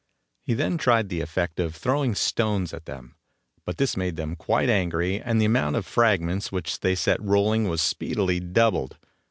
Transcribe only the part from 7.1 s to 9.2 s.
rolling was speedily doubled.